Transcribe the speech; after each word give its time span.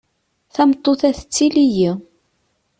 Tameṭṭut-a 0.53 1.09
tettili-yi. 1.17 1.91